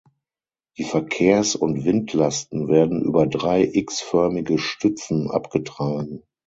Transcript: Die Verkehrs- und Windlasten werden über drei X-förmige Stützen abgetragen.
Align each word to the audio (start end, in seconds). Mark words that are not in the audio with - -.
Die 0.79 0.83
Verkehrs- 0.83 1.55
und 1.55 1.85
Windlasten 1.85 2.67
werden 2.69 3.03
über 3.03 3.27
drei 3.27 3.63
X-förmige 3.71 4.57
Stützen 4.57 5.29
abgetragen. 5.29 6.23